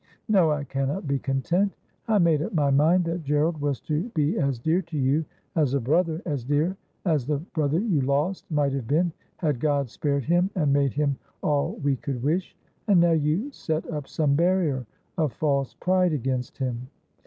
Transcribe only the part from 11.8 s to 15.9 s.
we could wish. And now you set up some barrier of false